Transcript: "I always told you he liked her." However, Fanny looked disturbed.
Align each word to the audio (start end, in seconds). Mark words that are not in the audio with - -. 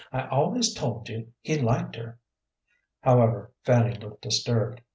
"I 0.11 0.25
always 0.29 0.73
told 0.73 1.09
you 1.09 1.27
he 1.41 1.59
liked 1.61 1.95
her." 1.95 2.17
However, 3.01 3.51
Fanny 3.61 3.93
looked 3.93 4.23
disturbed. 4.23 4.81